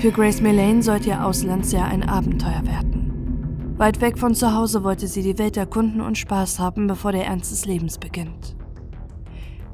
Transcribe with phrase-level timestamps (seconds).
[0.00, 3.74] Für Grace Millane sollte ihr Auslandsjahr ein Abenteuer werden.
[3.76, 7.26] Weit weg von zu Hause wollte sie die Welt erkunden und Spaß haben, bevor der
[7.26, 8.56] Ernst des Lebens beginnt.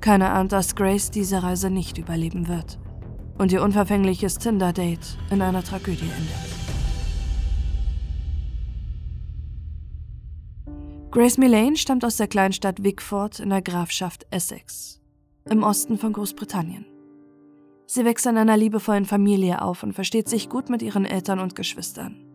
[0.00, 2.80] Keiner ahnt, dass Grace diese Reise nicht überleben wird
[3.38, 6.34] und ihr unverfängliches Tinder-Date in einer Tragödie endet.
[11.12, 15.00] Grace Millane stammt aus der Kleinstadt Wickford in der Grafschaft Essex,
[15.48, 16.95] im Osten von Großbritannien.
[17.86, 21.54] Sie wächst in einer liebevollen Familie auf und versteht sich gut mit ihren Eltern und
[21.54, 22.26] Geschwistern.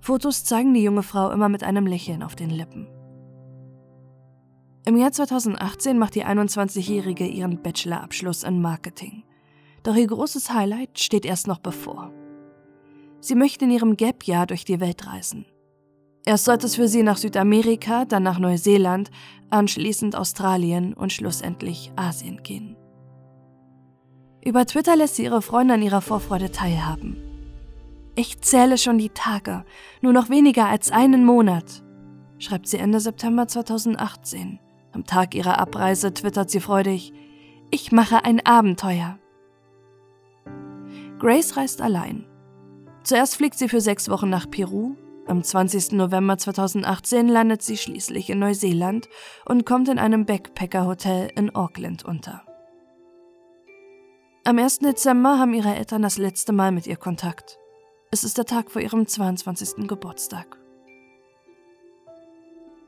[0.00, 2.86] Fotos zeigen die junge Frau immer mit einem Lächeln auf den Lippen.
[4.84, 9.24] Im Jahr 2018 macht die 21-Jährige ihren Bachelorabschluss in Marketing.
[9.82, 12.12] Doch ihr großes Highlight steht erst noch bevor.
[13.20, 15.46] Sie möchte in ihrem Gap-Jahr durch die Welt reisen.
[16.24, 19.10] Erst sollte es für sie nach Südamerika, dann nach Neuseeland,
[19.50, 22.76] anschließend Australien und schlussendlich Asien gehen.
[24.46, 27.16] Über Twitter lässt sie ihre Freunde an ihrer Vorfreude teilhaben.
[28.14, 29.64] Ich zähle schon die Tage,
[30.02, 31.82] nur noch weniger als einen Monat,
[32.38, 34.60] schreibt sie Ende September 2018.
[34.92, 37.12] Am Tag ihrer Abreise twittert sie freudig,
[37.72, 39.18] ich mache ein Abenteuer.
[41.18, 42.24] Grace reist allein.
[43.02, 44.94] Zuerst fliegt sie für sechs Wochen nach Peru,
[45.26, 45.90] am 20.
[45.90, 49.08] November 2018 landet sie schließlich in Neuseeland
[49.44, 52.45] und kommt in einem Backpacker-Hotel in Auckland unter.
[54.46, 54.78] Am 1.
[54.78, 57.58] Dezember haben ihre Eltern das letzte Mal mit ihr Kontakt.
[58.12, 59.88] Es ist der Tag vor ihrem 22.
[59.88, 60.56] Geburtstag.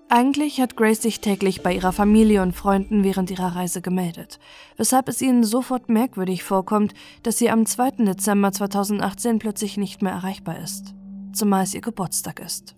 [0.09, 4.39] Eigentlich hat Grace sich täglich bei ihrer Familie und Freunden während ihrer Reise gemeldet,
[4.77, 8.05] weshalb es ihnen sofort merkwürdig vorkommt, dass sie am 2.
[8.05, 10.95] Dezember 2018 plötzlich nicht mehr erreichbar ist
[11.33, 12.77] zumal es ihr Geburtstag ist.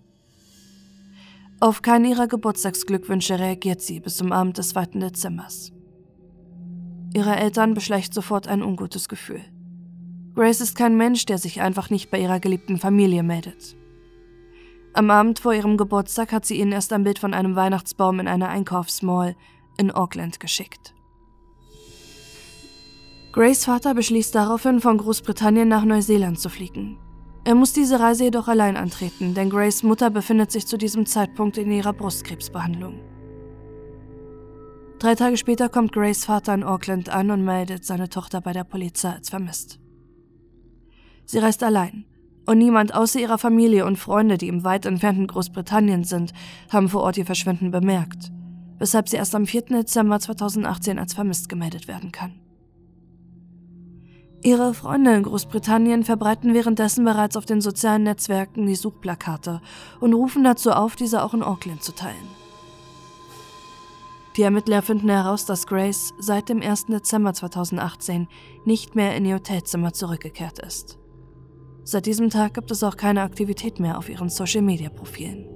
[1.59, 4.85] Auf keinen ihrer Geburtstagsglückwünsche reagiert sie bis zum Abend des 2.
[4.95, 5.71] Dezembers.
[7.13, 9.41] Ihre Eltern beschleicht sofort ein ungutes Gefühl.
[10.33, 13.75] Grace ist kein Mensch, der sich einfach nicht bei ihrer geliebten Familie meldet.
[14.93, 18.27] Am Abend vor ihrem Geburtstag hat sie ihnen erst ein Bild von einem Weihnachtsbaum in
[18.27, 19.35] einer Einkaufsmall
[19.77, 20.93] in Auckland geschickt.
[23.33, 26.97] Grace Vater beschließt daraufhin, von Großbritannien nach Neuseeland zu fliegen.
[27.43, 31.57] Er muss diese Reise jedoch allein antreten, denn Grace Mutter befindet sich zu diesem Zeitpunkt
[31.57, 32.99] in ihrer Brustkrebsbehandlung.
[35.01, 38.63] Drei Tage später kommt Grace Vater in Auckland an und meldet seine Tochter bei der
[38.63, 39.79] Polizei als vermisst.
[41.25, 42.05] Sie reist allein
[42.45, 46.33] und niemand außer ihrer Familie und Freunde, die im weit entfernten Großbritannien sind,
[46.69, 48.31] haben vor Ort ihr Verschwinden bemerkt,
[48.77, 49.63] weshalb sie erst am 4.
[49.69, 52.39] Dezember 2018 als vermisst gemeldet werden kann.
[54.43, 59.61] Ihre Freunde in Großbritannien verbreiten währenddessen bereits auf den sozialen Netzwerken die Suchplakate
[59.99, 62.40] und rufen dazu auf, diese auch in Auckland zu teilen.
[64.37, 66.85] Die Ermittler finden heraus, dass Grace seit dem 1.
[66.85, 68.27] Dezember 2018
[68.63, 70.97] nicht mehr in ihr Hotelzimmer zurückgekehrt ist.
[71.83, 75.49] Seit diesem Tag gibt es auch keine Aktivität mehr auf ihren Social-Media-Profilen.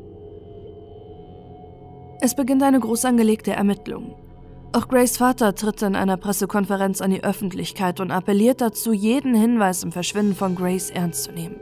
[2.19, 4.15] Es beginnt eine groß angelegte Ermittlung.
[4.73, 9.83] Auch Grace Vater tritt in einer Pressekonferenz an die Öffentlichkeit und appelliert dazu, jeden Hinweis
[9.83, 11.61] im Verschwinden von Grace ernst zu nehmen.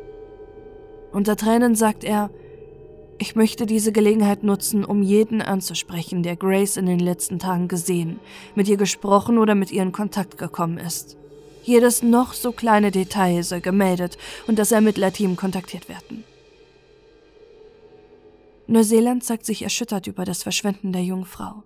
[1.11, 2.31] Unter Tränen sagt er,
[3.17, 8.19] ich möchte diese Gelegenheit nutzen, um jeden anzusprechen, der Grace in den letzten Tagen gesehen,
[8.55, 11.17] mit ihr gesprochen oder mit ihr in Kontakt gekommen ist.
[11.63, 16.23] Jedes noch so kleine Detail soll gemeldet und das Ermittlerteam kontaktiert werden.
[18.67, 21.63] Neuseeland zeigt sich erschüttert über das Verschwinden der jungen Frau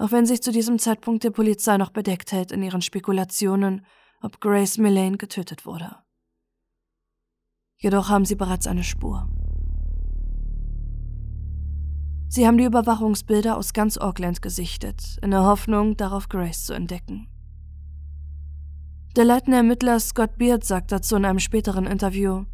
[0.00, 3.84] auch wenn sich zu diesem Zeitpunkt die Polizei noch bedeckt hält in ihren Spekulationen,
[4.22, 5.94] ob Grace Millane getötet wurde.
[7.76, 9.28] Jedoch haben sie bereits eine Spur.
[12.32, 17.26] Sie haben die Überwachungsbilder aus ganz Auckland gesichtet, in der Hoffnung, darauf Grace zu entdecken.
[19.16, 22.44] Der leitende Ermittler Scott Beard sagt dazu in einem späteren Interview,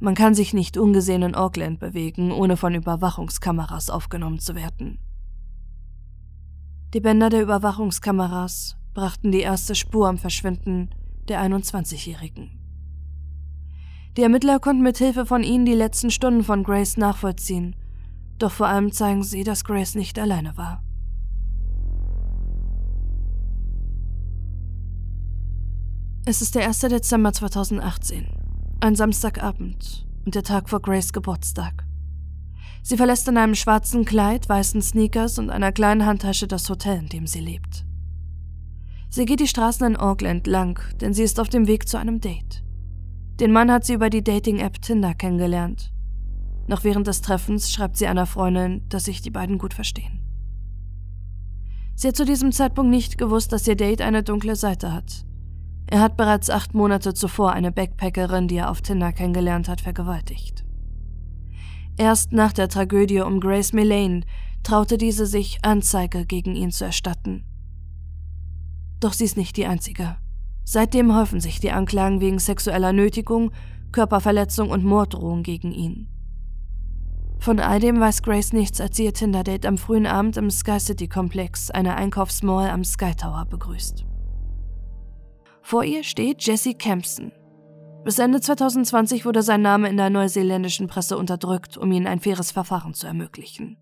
[0.00, 4.98] man kann sich nicht ungesehen in Auckland bewegen, ohne von Überwachungskameras aufgenommen zu werden.
[6.92, 10.90] Die Bänder der Überwachungskameras brachten die erste Spur am Verschwinden
[11.28, 12.50] der 21-Jährigen.
[14.18, 17.74] Die Ermittler konnten mit Hilfe von ihnen die letzten Stunden von Grace nachvollziehen,
[18.38, 20.82] doch vor allem zeigen sie, dass Grace nicht alleine war.
[26.26, 26.80] Es ist der 1.
[26.80, 28.26] Dezember 2018,
[28.80, 31.84] ein Samstagabend und der Tag vor Grace Geburtstag.
[32.82, 37.08] Sie verlässt in einem schwarzen Kleid, weißen Sneakers und einer kleinen Handtasche das Hotel, in
[37.08, 37.86] dem sie lebt.
[39.08, 42.20] Sie geht die Straßen in Auckland lang, denn sie ist auf dem Weg zu einem
[42.20, 42.64] Date.
[43.40, 45.93] Den Mann hat sie über die Dating-App Tinder kennengelernt.
[46.66, 50.20] Noch während des Treffens schreibt sie einer Freundin, dass sich die beiden gut verstehen.
[51.94, 55.24] Sie hat zu diesem Zeitpunkt nicht gewusst, dass ihr Date eine dunkle Seite hat.
[55.86, 60.64] Er hat bereits acht Monate zuvor eine Backpackerin, die er auf Tinder kennengelernt hat, vergewaltigt.
[61.96, 64.22] Erst nach der Tragödie um Grace Millane
[64.64, 67.44] traute diese sich, Anzeige gegen ihn zu erstatten.
[68.98, 70.16] Doch sie ist nicht die einzige.
[70.64, 73.52] Seitdem häufen sich die Anklagen wegen sexueller Nötigung,
[73.92, 76.08] Körperverletzung und Morddrohung gegen ihn.
[77.38, 80.80] Von all dem weiß Grace nichts, als sie ihr Tinder-Date am frühen Abend im Sky
[80.80, 84.04] City Komplex, einer Einkaufsmall am Sky Tower, begrüßt.
[85.62, 87.32] Vor ihr steht Jesse Campson.
[88.04, 92.50] Bis Ende 2020 wurde sein Name in der neuseeländischen Presse unterdrückt, um ihnen ein faires
[92.50, 93.78] Verfahren zu ermöglichen.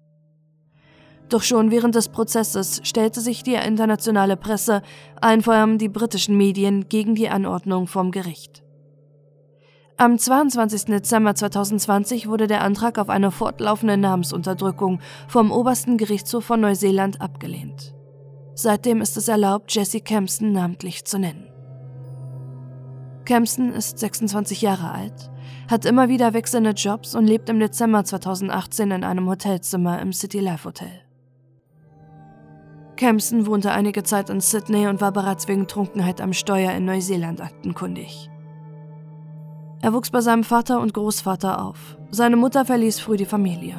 [1.29, 4.83] Doch schon während des Prozesses stellte sich die internationale Presse,
[5.21, 8.63] allen vor allem die britischen Medien, gegen die Anordnung vom Gericht.
[9.99, 10.87] Am 22.
[10.87, 17.95] Dezember 2020 wurde der Antrag auf eine fortlaufende Namensunterdrückung vom obersten Gerichtshof von Neuseeland abgelehnt.
[18.55, 21.49] Seitdem ist es erlaubt, Jesse Campson namentlich zu nennen.
[23.25, 25.31] Campson ist 26 Jahre alt,
[25.71, 30.41] hat immer wieder wechselnde Jobs und lebt im Dezember 2018 in einem Hotelzimmer im City
[30.41, 31.03] Life Hotel.
[32.97, 37.41] Campson wohnte einige Zeit in Sydney und war bereits wegen Trunkenheit am Steuer in Neuseeland
[37.41, 38.32] aktenkundig.
[39.83, 41.99] Er wuchs bei seinem Vater und Großvater auf.
[42.13, 43.75] Seine Mutter verließ früh die Familie.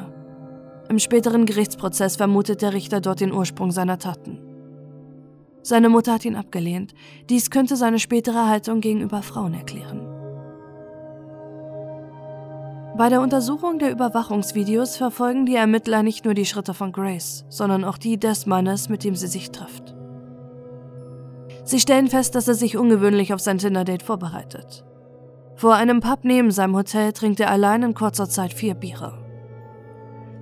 [0.90, 4.38] Im späteren Gerichtsprozess vermutet der Richter dort den Ursprung seiner Taten.
[5.62, 6.92] Seine Mutter hat ihn abgelehnt.
[7.30, 10.06] Dies könnte seine spätere Haltung gegenüber Frauen erklären.
[12.98, 17.82] Bei der Untersuchung der Überwachungsvideos verfolgen die Ermittler nicht nur die Schritte von Grace, sondern
[17.82, 19.96] auch die des Mannes, mit dem sie sich trifft.
[21.64, 24.84] Sie stellen fest, dass er sich ungewöhnlich auf sein Tinder-Date vorbereitet.
[25.56, 29.24] Vor einem Pub neben seinem Hotel trinkt er allein in kurzer Zeit vier Biere.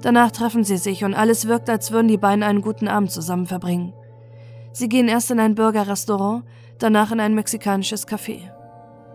[0.00, 3.46] Danach treffen sie sich und alles wirkt, als würden die beiden einen guten Abend zusammen
[3.46, 3.92] verbringen.
[4.72, 6.44] Sie gehen erst in ein Burgerrestaurant,
[6.78, 8.50] danach in ein mexikanisches Café.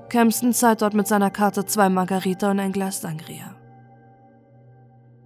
[0.10, 3.56] Campson zahlt dort mit seiner Karte zwei Margarita und ein Glas Sangria.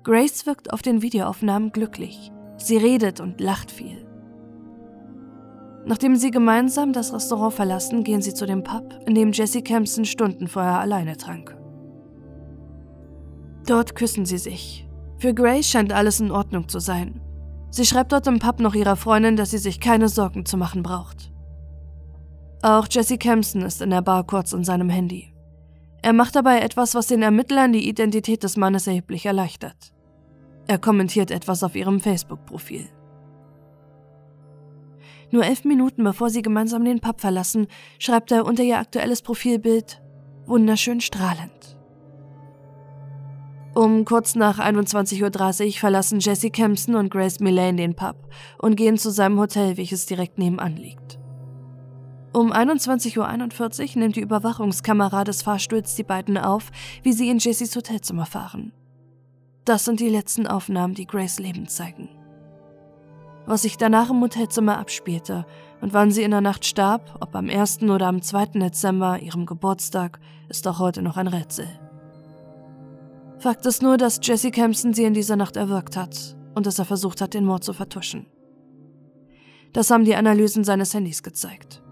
[0.03, 2.31] Grace wirkt auf den Videoaufnahmen glücklich.
[2.57, 4.07] Sie redet und lacht viel.
[5.85, 10.05] Nachdem sie gemeinsam das Restaurant verlassen, gehen sie zu dem Pub, in dem Jesse Campson
[10.05, 11.57] Stunden vorher alleine trank.
[13.65, 14.87] Dort küssen sie sich.
[15.17, 17.21] Für Grace scheint alles in Ordnung zu sein.
[17.69, 20.83] Sie schreibt dort im Pub noch ihrer Freundin, dass sie sich keine Sorgen zu machen
[20.83, 21.31] braucht.
[22.61, 25.33] Auch Jesse Campson ist in der Bar kurz in seinem Handy.
[26.03, 29.93] Er macht dabei etwas, was den Ermittlern die Identität des Mannes erheblich erleichtert.
[30.67, 32.87] Er kommentiert etwas auf ihrem Facebook-Profil.
[35.31, 37.67] Nur elf Minuten bevor sie gemeinsam den Pub verlassen,
[37.99, 40.01] schreibt er unter ihr aktuelles Profilbild
[40.45, 41.77] wunderschön strahlend.
[43.73, 48.17] Um kurz nach 21.30 Uhr verlassen Jesse Campson und Grace Millane den Pub
[48.57, 51.19] und gehen zu seinem Hotel, welches direkt nebenan liegt.
[52.33, 56.71] Um 21.41 Uhr nimmt die Überwachungskamera des Fahrstuhls die beiden auf,
[57.03, 58.73] wie sie in Jessys Hotelzimmer fahren.
[59.63, 62.09] Das sind die letzten Aufnahmen, die Grace Leben zeigen.
[63.51, 65.45] Was sich danach im Hotelzimmer abspielte
[65.81, 67.81] und wann sie in der Nacht starb, ob am 1.
[67.81, 68.45] oder am 2.
[68.61, 71.67] Dezember, ihrem Geburtstag, ist auch heute noch ein Rätsel.
[73.39, 76.85] Fakt ist nur, dass Jesse Campson sie in dieser Nacht erwürgt hat und dass er
[76.85, 78.25] versucht hat, den Mord zu vertuschen.
[79.73, 81.83] Das haben die Analysen seines Handys gezeigt.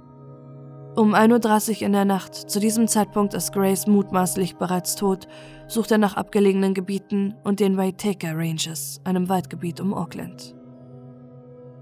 [0.95, 5.27] Um 1.30 Uhr in der Nacht, zu diesem Zeitpunkt ist Grace mutmaßlich bereits tot,
[5.67, 10.55] sucht er nach abgelegenen Gebieten und den Waitaka Ranges, einem Waldgebiet um Auckland.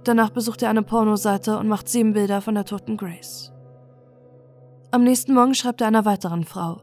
[0.07, 3.51] Danach besucht er eine Pornoseite und macht sieben Bilder von der toten Grace.
[4.89, 6.79] Am nächsten Morgen schreibt er einer weiteren Frau,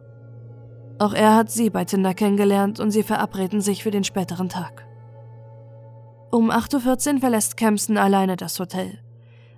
[0.98, 4.86] auch er hat sie bei Tinder kennengelernt und sie verabreden sich für den späteren Tag.
[6.30, 8.98] Um 8.14 Uhr verlässt Campson alleine das Hotel.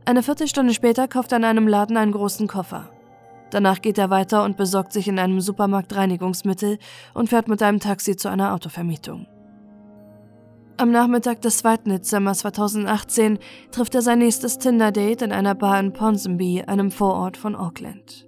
[0.04, 2.88] Eine Viertelstunde später kauft er in einem Laden einen großen Koffer.
[3.50, 6.78] Danach geht er weiter und besorgt sich in einem Supermarkt Reinigungsmittel
[7.14, 9.26] und fährt mit einem Taxi zu einer Autovermietung.
[10.78, 11.76] Am Nachmittag des 2.
[11.86, 13.38] Dezember 2018
[13.70, 18.26] trifft er sein nächstes Tinder-Date in einer Bar in Ponsonby, einem Vorort von Auckland.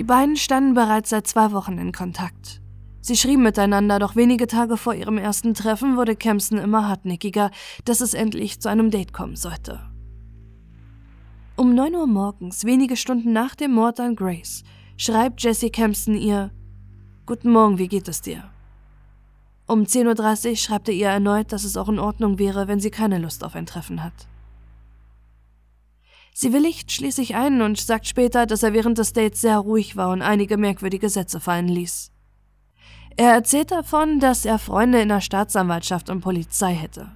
[0.00, 2.60] Die beiden standen bereits seit zwei Wochen in Kontakt.
[3.00, 7.52] Sie schrieben miteinander, doch wenige Tage vor ihrem ersten Treffen wurde Campson immer hartnäckiger,
[7.84, 9.80] dass es endlich zu einem Date kommen sollte.
[11.54, 14.64] Um 9 Uhr morgens, wenige Stunden nach dem Mord an Grace,
[14.96, 16.50] schreibt Jessie Campson ihr
[17.28, 18.42] Guten Morgen, wie geht es dir?
[19.66, 22.90] Um 10.30 Uhr schreibt er ihr erneut, dass es auch in Ordnung wäre, wenn sie
[22.90, 24.14] keine Lust auf ein Treffen hat.
[26.32, 30.08] Sie willigt schließlich ein und sagt später, dass er während des Dates sehr ruhig war
[30.08, 32.10] und einige merkwürdige Sätze fallen ließ.
[33.18, 37.10] Er erzählt davon, dass er Freunde in der Staatsanwaltschaft und Polizei hätte.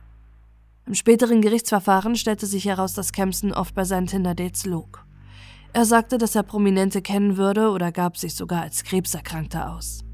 [0.84, 5.06] Im späteren Gerichtsverfahren stellte sich heraus, dass Kempson oft bei seinen Tinder-Dates log.
[5.74, 10.04] Er sagte, dass er Prominente kennen würde oder gab sich sogar als Krebserkrankter aus.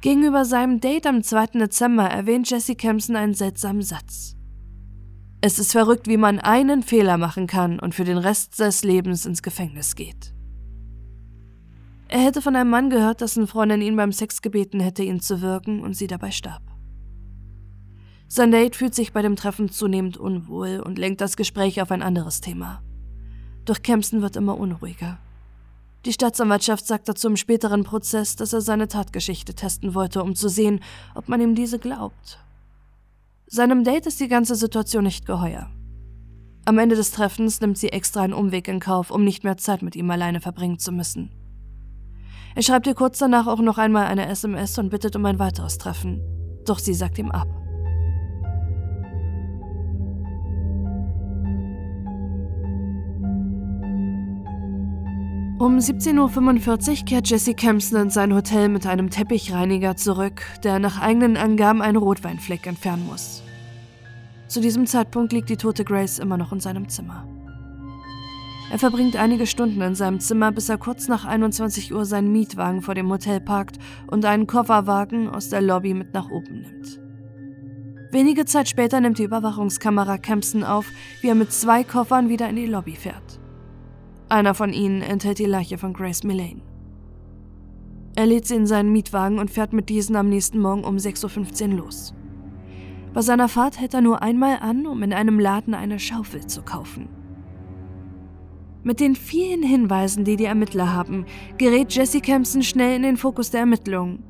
[0.00, 1.58] Gegenüber seinem Date am 2.
[1.58, 4.34] Dezember erwähnt Jesse Kempson einen seltsamen Satz.
[5.42, 9.26] Es ist verrückt, wie man einen Fehler machen kann und für den Rest seines Lebens
[9.26, 10.34] ins Gefängnis geht.
[12.08, 15.40] Er hätte von einem Mann gehört, dessen Freundin ihn beim Sex gebeten hätte, ihn zu
[15.40, 16.62] wirken und sie dabei starb.
[18.28, 22.02] Sein Date fühlt sich bei dem Treffen zunehmend unwohl und lenkt das Gespräch auf ein
[22.02, 22.82] anderes Thema.
[23.64, 25.18] Doch Kempson wird immer unruhiger.
[26.04, 30.48] Die Staatsanwaltschaft sagt dazu im späteren Prozess, dass er seine Tatgeschichte testen wollte, um zu
[30.48, 30.80] sehen,
[31.14, 32.38] ob man ihm diese glaubt.
[33.46, 35.70] Seinem Date ist die ganze Situation nicht geheuer.
[36.64, 39.82] Am Ende des Treffens nimmt sie extra einen Umweg in Kauf, um nicht mehr Zeit
[39.82, 41.30] mit ihm alleine verbringen zu müssen.
[42.54, 45.78] Er schreibt ihr kurz danach auch noch einmal eine SMS und bittet um ein weiteres
[45.78, 46.20] Treffen,
[46.64, 47.61] doch sie sagt ihm ab.
[55.62, 61.00] Um 17.45 Uhr kehrt Jesse Kempson in sein Hotel mit einem Teppichreiniger zurück, der nach
[61.00, 63.44] eigenen Angaben einen Rotweinfleck entfernen muss.
[64.48, 67.28] Zu diesem Zeitpunkt liegt die tote Grace immer noch in seinem Zimmer.
[68.72, 72.82] Er verbringt einige Stunden in seinem Zimmer, bis er kurz nach 21 Uhr seinen Mietwagen
[72.82, 73.78] vor dem Hotel parkt
[74.08, 77.00] und einen Kofferwagen aus der Lobby mit nach oben nimmt.
[78.10, 80.86] Wenige Zeit später nimmt die Überwachungskamera Kempson auf,
[81.20, 83.41] wie er mit zwei Koffern wieder in die Lobby fährt.
[84.32, 86.62] Einer von ihnen enthält die Leiche von Grace Millane.
[88.16, 91.72] Er lädt sie in seinen Mietwagen und fährt mit diesen am nächsten Morgen um 6.15
[91.72, 92.14] Uhr los.
[93.12, 96.62] Bei seiner Fahrt hält er nur einmal an, um in einem Laden eine Schaufel zu
[96.62, 97.10] kaufen.
[98.82, 101.26] Mit den vielen Hinweisen, die die Ermittler haben,
[101.58, 104.24] gerät Jesse Kempson schnell in den Fokus der Ermittlungen.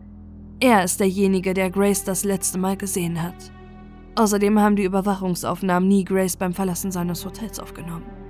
[0.59, 3.53] Er ist derjenige, der Grace das letzte Mal gesehen hat.
[4.17, 8.22] Außerdem haben die Überwachungsaufnahmen nie Grace beim Verlassen seines Hotels aufgenommen.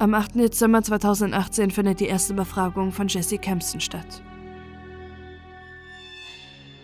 [0.00, 0.36] Am 8.
[0.36, 4.22] Dezember 2018 findet die erste Befragung von Jesse Kempson statt.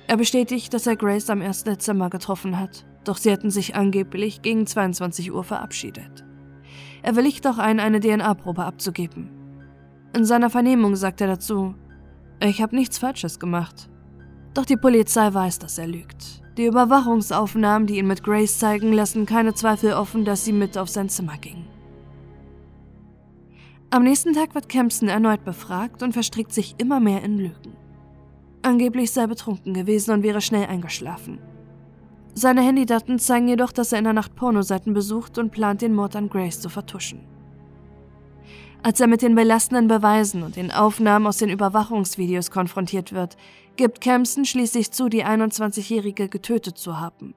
[0.09, 1.63] Er bestätigt, dass er Grace am 1.
[1.63, 6.25] Dezember getroffen hat, doch sie hätten sich angeblich gegen 22 Uhr verabschiedet.
[7.03, 9.31] Er willigt auch ein, eine DNA-Probe abzugeben.
[10.13, 11.77] In seiner Vernehmung sagt er dazu,
[12.41, 13.89] ich habe nichts Falsches gemacht.
[14.55, 16.43] Doch die Polizei weiß, dass er lügt.
[16.57, 20.89] Die Überwachungsaufnahmen, die ihn mit Grace zeigen, lassen keine Zweifel offen, dass sie mit auf
[20.89, 21.65] sein Zimmer ging.
[23.95, 27.77] Am nächsten Tag wird Kempson erneut befragt und verstrickt sich immer mehr in Lügen.
[28.61, 31.39] Angeblich sei er betrunken gewesen und wäre schnell eingeschlafen.
[32.35, 36.17] Seine Handydaten zeigen jedoch, dass er in der Nacht Pornoseiten besucht und plant, den Mord
[36.17, 37.25] an Grace zu vertuschen.
[38.83, 43.37] Als er mit den belastenden Beweisen und den Aufnahmen aus den Überwachungsvideos konfrontiert wird,
[43.77, 47.37] gibt Kempson schließlich zu, die 21-Jährige getötet zu haben.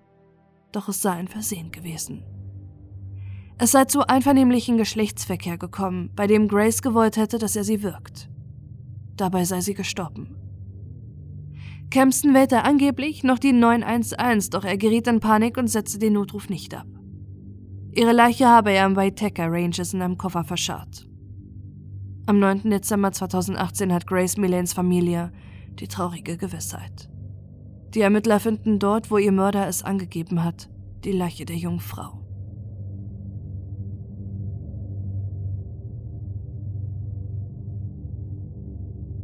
[0.72, 2.24] Doch es sei ein Versehen gewesen.
[3.60, 8.30] Es sei zu einvernehmlichen Geschlechtsverkehr gekommen, bei dem Grace gewollt hätte, dass er sie wirkt.
[9.16, 10.36] Dabei sei sie gestorben.
[11.90, 16.50] Kempston wählte angeblich noch die 911, doch er geriet in Panik und setzte den Notruf
[16.50, 16.86] nicht ab.
[17.94, 21.08] Ihre Leiche habe er im Waiteka Ranges in einem Koffer verscharrt.
[22.28, 22.70] Am 9.
[22.70, 25.32] Dezember 2018 hat Grace Millanes Familie
[25.80, 27.10] die traurige Gewissheit.
[27.96, 30.70] Die Ermittler finden dort, wo ihr Mörder es angegeben hat,
[31.06, 32.17] die Leiche der jungen Frau.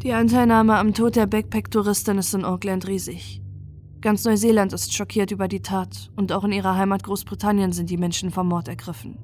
[0.03, 3.41] Die Anteilnahme am Tod der Backpack-Touristin ist in Auckland riesig.
[4.01, 7.95] Ganz Neuseeland ist schockiert über die Tat und auch in ihrer Heimat Großbritannien sind die
[7.95, 9.17] Menschen vom Mord ergriffen.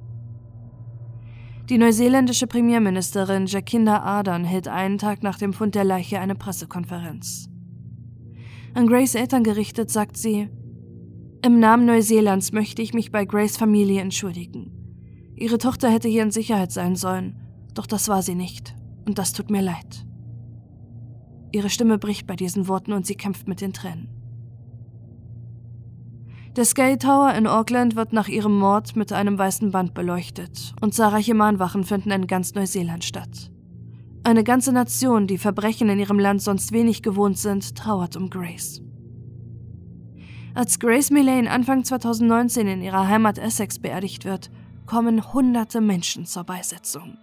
[1.68, 7.50] Die neuseeländische Premierministerin Jacinda Ardern hält einen Tag nach dem Fund der Leiche eine Pressekonferenz.
[8.72, 10.48] An Grace Eltern gerichtet sagt sie,
[11.44, 14.72] im Namen Neuseelands möchte ich mich bei Grace Familie entschuldigen.
[15.36, 17.38] Ihre Tochter hätte hier in Sicherheit sein sollen,
[17.74, 18.74] doch das war sie nicht,
[19.06, 20.06] und das tut mir leid.
[21.52, 24.08] Ihre Stimme bricht bei diesen Worten und sie kämpft mit den Tränen.
[26.56, 30.94] Der Sky Tower in Auckland wird nach ihrem Mord mit einem weißen Band beleuchtet und
[30.94, 33.50] zahlreiche Mahnwachen finden in ganz Neuseeland statt.
[34.24, 38.82] Eine ganze Nation, die Verbrechen in ihrem Land sonst wenig gewohnt sind, trauert um Grace.
[40.54, 44.50] Als Grace Millane Anfang 2019 in ihrer Heimat Essex beerdigt wird,
[44.86, 47.16] kommen hunderte Menschen zur Beisetzung.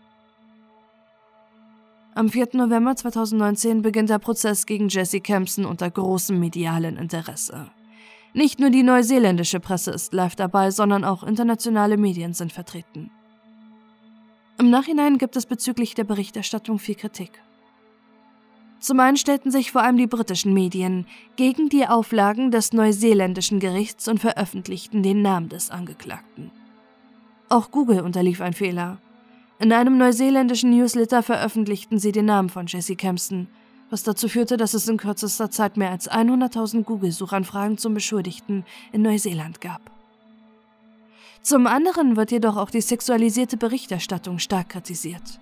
[2.17, 2.47] Am 4.
[2.53, 7.69] November 2019 beginnt der Prozess gegen Jesse Kempson unter großem medialen Interesse.
[8.33, 13.11] Nicht nur die neuseeländische Presse ist live dabei, sondern auch internationale Medien sind vertreten.
[14.57, 17.39] Im Nachhinein gibt es bezüglich der Berichterstattung viel Kritik.
[18.79, 21.05] Zum einen stellten sich vor allem die britischen Medien
[21.35, 26.49] gegen die Auflagen des neuseeländischen Gerichts und veröffentlichten den Namen des Angeklagten.
[27.47, 28.97] Auch Google unterlief ein Fehler.
[29.59, 33.47] In einem neuseeländischen Newsletter veröffentlichten sie den Namen von Jesse Kempson,
[33.89, 39.01] was dazu führte, dass es in kürzester Zeit mehr als 100.000 Google-Suchanfragen zum Beschuldigten in
[39.01, 39.81] Neuseeland gab.
[41.41, 45.39] Zum anderen wird jedoch auch die sexualisierte Berichterstattung stark kritisiert.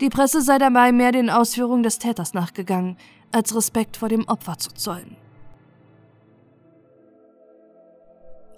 [0.00, 2.96] Die Presse sei dabei mehr den Ausführungen des Täters nachgegangen,
[3.30, 5.16] als Respekt vor dem Opfer zu zollen.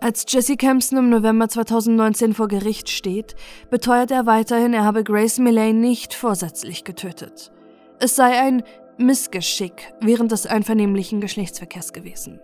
[0.07, 3.35] Als Jesse Kempson im November 2019 vor Gericht steht,
[3.71, 7.51] beteuert er weiterhin, er habe Grace Millay nicht vorsätzlich getötet.
[7.99, 8.63] Es sei ein
[8.99, 12.39] Missgeschick während des einvernehmlichen Geschlechtsverkehrs gewesen.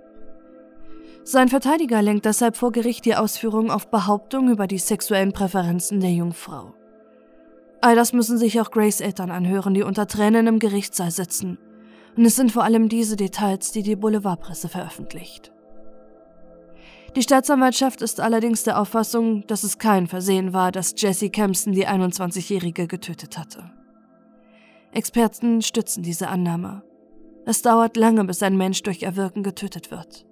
[1.22, 6.10] Sein Verteidiger lenkt deshalb vor Gericht die Ausführungen auf Behauptungen über die sexuellen Präferenzen der
[6.10, 6.74] Jungfrau.
[7.80, 11.58] All das müssen sich auch Grace Eltern anhören, die unter Tränen im Gerichtssaal sitzen.
[12.16, 15.51] Und es sind vor allem diese Details, die die Boulevardpresse veröffentlicht.
[17.14, 21.86] Die Staatsanwaltschaft ist allerdings der Auffassung, dass es kein Versehen war, dass Jessie Kempson die
[21.86, 23.70] 21-Jährige getötet hatte.
[24.92, 26.82] Experten stützen diese Annahme.
[27.44, 30.26] Es dauert lange, bis ein Mensch durch Erwirken getötet wird.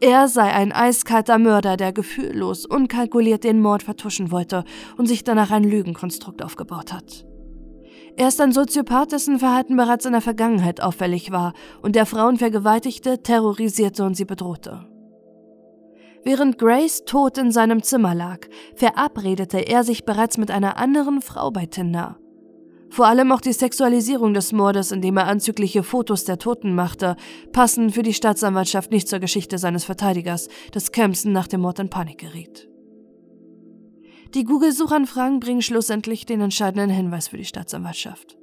[0.00, 4.64] Er sei ein eiskalter Mörder, der gefühllos, unkalkuliert den Mord vertuschen wollte
[4.96, 7.26] und sich danach ein Lügenkonstrukt aufgebaut hat.
[8.16, 12.38] Er ist ein Soziopath, dessen Verhalten bereits in der Vergangenheit auffällig war und der Frauen
[12.38, 14.89] vergewaltigte, terrorisierte und sie bedrohte.
[16.22, 21.50] Während Grace tot in seinem Zimmer lag, verabredete er sich bereits mit einer anderen Frau
[21.50, 22.18] bei Tinder.
[22.90, 27.16] Vor allem auch die Sexualisierung des Mordes, indem er anzügliche Fotos der Toten machte,
[27.52, 31.88] passen für die Staatsanwaltschaft nicht zur Geschichte seines Verteidigers, dass Kempson nach dem Mord in
[31.88, 32.68] Panik geriet.
[34.34, 38.36] Die Google-Suchanfragen bringen schlussendlich den entscheidenden Hinweis für die Staatsanwaltschaft.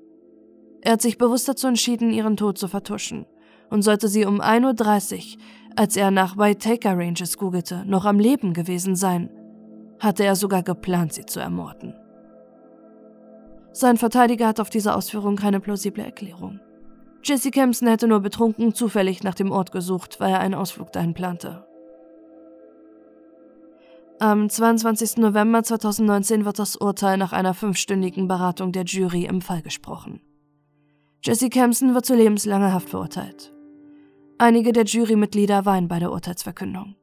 [0.81, 3.25] Er hat sich bewusst dazu entschieden, ihren Tod zu vertuschen
[3.69, 5.41] und sollte sie um 1.30 Uhr,
[5.77, 9.29] als er nach Waitaka Ranges googelte, noch am Leben gewesen sein,
[10.00, 11.93] hatte er sogar geplant, sie zu ermorden.
[13.74, 16.59] Sein Verteidiger hat auf diese Ausführung keine plausible Erklärung.
[17.24, 21.13] Jesse Kempson hätte nur betrunken zufällig nach dem Ort gesucht, weil er einen Ausflug dahin
[21.13, 21.63] plante.
[24.20, 25.18] Am 22.
[25.18, 30.22] November 2019 wird das Urteil nach einer fünfstündigen Beratung der Jury im Fall gesprochen.
[31.22, 33.53] Jesse Kempson wird zu lebenslanger Haft verurteilt.
[34.39, 36.95] Einige der Jurymitglieder weinen bei der Urteilsverkündung.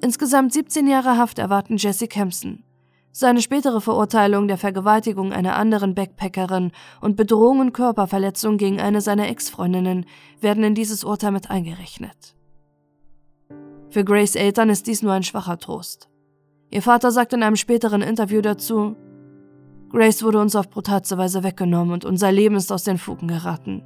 [0.00, 2.62] Insgesamt 17 Jahre Haft erwarten Jesse Kempson,
[3.10, 9.28] seine spätere Verurteilung der Vergewaltigung einer anderen Backpackerin und Bedrohung und Körperverletzung gegen eine seiner
[9.28, 10.06] Ex-Freundinnen
[10.40, 12.36] werden in dieses Urteil mit eingerechnet.
[13.90, 16.08] Für Grace Eltern ist dies nur ein schwacher Trost.
[16.70, 18.94] Ihr Vater sagt in einem späteren Interview dazu,
[19.88, 23.82] Grace wurde uns auf brutalste Weise weggenommen und unser Leben ist aus den Fugen geraten.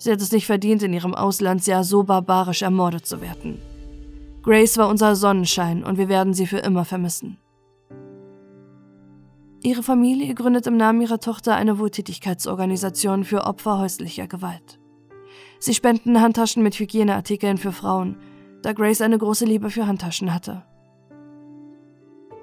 [0.00, 3.60] Sie hat es nicht verdient, in ihrem Auslandsjahr so barbarisch ermordet zu werden.
[4.42, 7.36] Grace war unser Sonnenschein und wir werden sie für immer vermissen.
[9.62, 14.80] Ihre Familie gründet im Namen ihrer Tochter eine Wohltätigkeitsorganisation für Opfer häuslicher Gewalt.
[15.58, 18.16] Sie spenden Handtaschen mit Hygieneartikeln für Frauen,
[18.62, 20.62] da Grace eine große Liebe für Handtaschen hatte.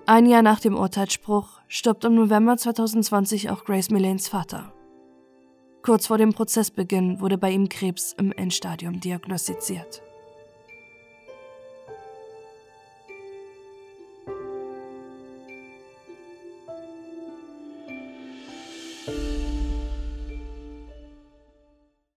[0.05, 4.71] Ein Jahr nach dem Urteilsspruch stirbt im November 2020 auch Grace Millanes Vater.
[5.87, 10.01] Kurz vor dem Prozessbeginn wurde bei ihm Krebs im Endstadium diagnostiziert.